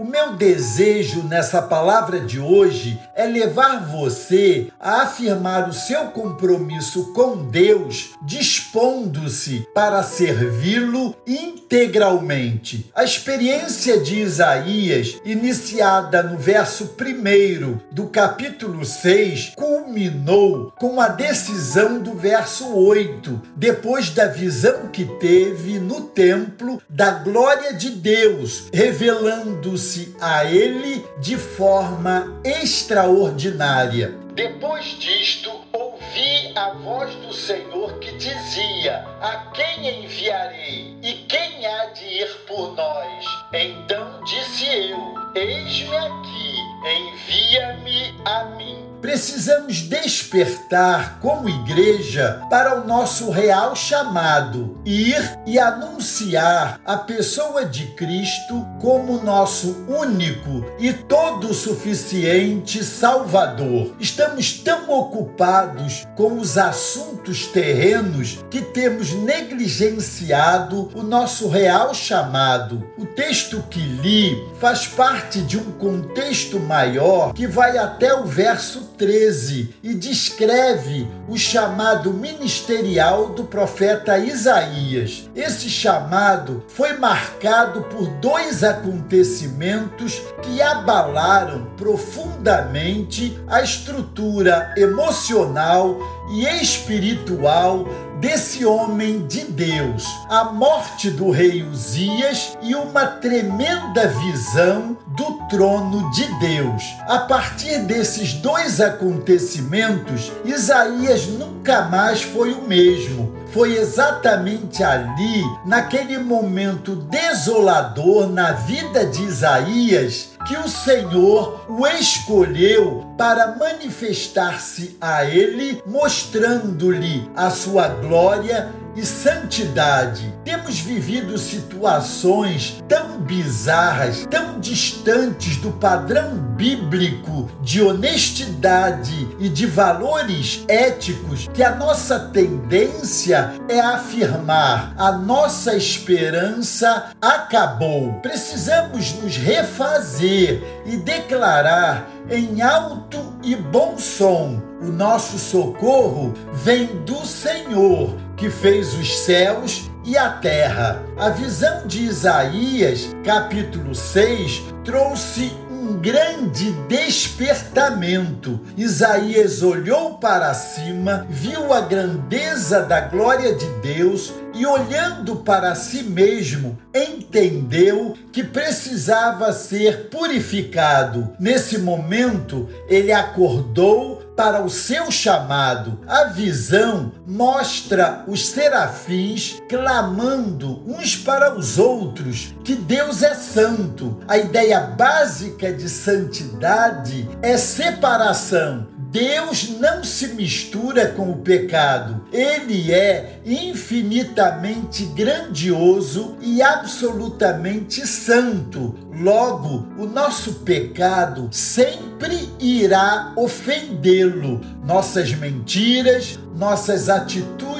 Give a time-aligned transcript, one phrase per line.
[0.00, 7.12] o meu desejo nessa palavra de hoje é levar você a afirmar o seu compromisso
[7.12, 12.90] com Deus, dispondo-se para servi-lo integralmente.
[12.94, 22.00] A experiência de Isaías, iniciada no verso 1 do capítulo 6, culminou com a decisão
[22.00, 29.76] do verso 8, depois da visão que teve no templo da glória de Deus, revelando
[29.90, 34.16] se a ele de forma extraordinária.
[34.34, 40.96] Depois disto, ouvi a voz do Senhor que dizia: A quem enviarei?
[41.02, 43.24] E quem há de ir por nós?
[43.52, 44.98] Então disse eu:
[45.34, 46.54] Eis-me aqui,
[46.86, 48.89] envia-me a mim.
[49.00, 57.86] Precisamos despertar como igreja para o nosso real chamado, ir e anunciar a pessoa de
[57.94, 63.94] Cristo como nosso único e todo suficiente Salvador.
[63.98, 72.84] Estamos tão ocupados com os assuntos terrenos que temos negligenciado o nosso real chamado.
[72.98, 78.89] O texto que li faz parte de um contexto maior que vai até o verso
[79.00, 85.30] 13 e descreve o chamado ministerial do profeta Isaías.
[85.34, 97.86] Esse chamado foi marcado por dois acontecimentos que abalaram profundamente a estrutura emocional e espiritual
[98.20, 106.10] desse homem de Deus, a morte do rei Uzias e uma tremenda visão do trono
[106.10, 106.82] de Deus.
[107.08, 113.39] A partir desses dois acontecimentos, Isaías nunca mais foi o mesmo.
[113.52, 123.12] Foi exatamente ali, naquele momento desolador na vida de Isaías, que o Senhor o escolheu
[123.18, 130.32] para manifestar-se a ele, mostrando-lhe a sua glória e santidade.
[130.44, 140.64] Temos vivido situações tão bizarras, tão distantes do padrão bíblico de honestidade e de valores
[140.68, 148.12] éticos que a nossa tendência é afirmar a nossa esperança acabou.
[148.22, 157.24] Precisamos nos refazer e declarar em alto e bom som: o nosso socorro vem do
[157.26, 161.04] Senhor que fez os céus e a terra.
[161.18, 168.58] A visão de Isaías, capítulo 6, trouxe um grande despertamento.
[168.78, 176.02] Isaías olhou para cima, viu a grandeza da glória de Deus e, olhando para si
[176.02, 181.30] mesmo, entendeu que precisava ser purificado.
[181.38, 186.00] Nesse momento, ele acordou para o seu chamado.
[186.08, 194.18] A visão mostra os serafins clamando uns para os outros que Deus é santo.
[194.26, 198.88] A ideia básica de santidade é separação.
[199.10, 202.24] Deus não se mistura com o pecado.
[202.32, 208.94] Ele é infinitamente grandioso e absolutamente santo.
[209.12, 214.60] Logo, o nosso pecado sempre irá ofendê-lo.
[214.84, 217.79] Nossas mentiras, nossas atitudes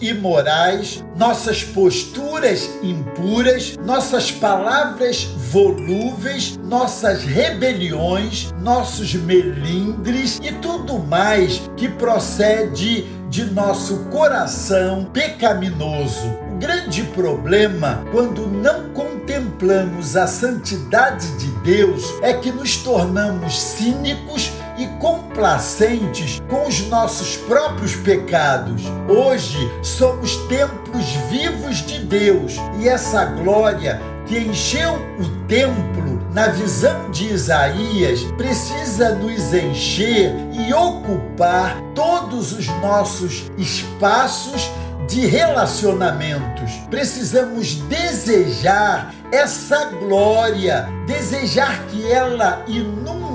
[0.00, 11.88] imorais, nossas posturas impuras, nossas palavras volúveis, nossas rebeliões, nossos melindres e tudo mais que
[11.88, 16.28] procede de nosso coração pecaminoso.
[16.50, 24.50] O grande problema quando não contemplamos a santidade de Deus é que nos tornamos cínicos
[24.78, 28.82] e complacentes com os nossos próprios pecados.
[29.08, 37.10] Hoje somos templos vivos de Deus e essa glória que encheu o templo na visão
[37.10, 44.70] de Isaías precisa nos encher e ocupar todos os nossos espaços
[45.08, 46.70] de relacionamentos.
[46.90, 53.27] Precisamos desejar essa glória, desejar que ela inunde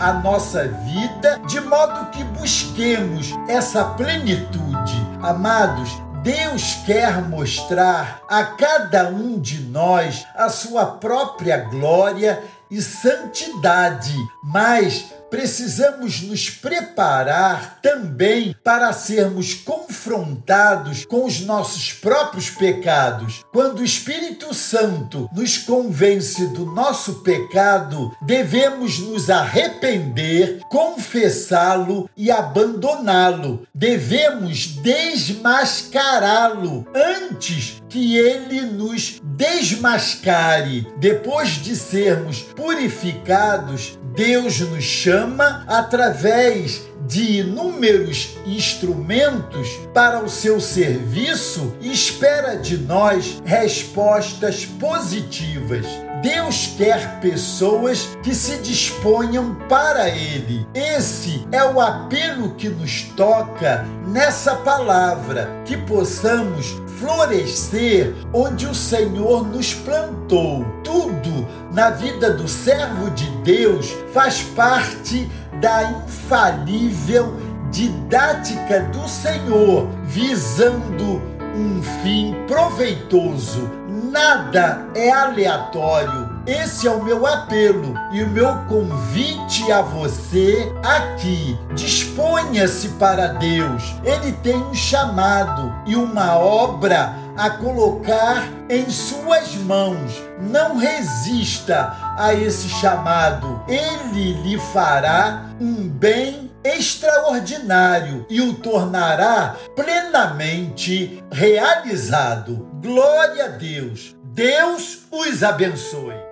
[0.00, 5.06] a nossa vida, de modo que busquemos essa plenitude.
[5.22, 5.90] Amados,
[6.22, 15.12] Deus quer mostrar a cada um de nós a sua própria glória e santidade, mas
[15.30, 19.54] precisamos nos preparar também para sermos
[19.92, 23.44] confrontados com os nossos próprios pecados.
[23.52, 33.66] Quando o Espírito Santo nos convence do nosso pecado, devemos nos arrepender, confessá-lo e abandoná-lo.
[33.74, 40.86] Devemos desmascará-lo antes que ele nos desmascare.
[40.96, 51.74] Depois de sermos purificados, Deus nos chama através de inúmeros instrumentos para o seu serviço
[51.80, 55.86] espera de nós respostas positivas.
[56.22, 60.64] Deus quer pessoas que se disponham para Ele.
[60.72, 69.44] Esse é o apelo que nos toca nessa palavra, que possamos florescer onde o Senhor
[69.48, 70.64] nos plantou.
[70.84, 75.28] Tudo na vida do servo de Deus faz parte
[75.60, 77.34] da infalível
[77.70, 81.22] didática do Senhor, visando
[81.56, 83.70] um fim proveitoso.
[84.10, 86.31] Nada é aleatório.
[86.46, 91.56] Esse é o meu apelo e o meu convite a você aqui.
[91.72, 93.94] Disponha-se para Deus.
[94.02, 100.20] Ele tem um chamado e uma obra a colocar em suas mãos.
[100.40, 103.62] Não resista a esse chamado.
[103.68, 112.68] Ele lhe fará um bem extraordinário e o tornará plenamente realizado.
[112.82, 114.16] Glória a Deus.
[114.34, 116.31] Deus os abençoe.